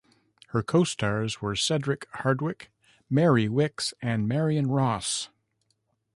Her 0.47 0.63
costars 0.63 1.41
were 1.41 1.55
Cedric 1.55 2.11
Hardwicke, 2.13 2.69
Mary 3.07 3.47
Wickes 3.47 3.93
and 4.01 4.27
Marion 4.27 4.65
Ross. 4.65 5.29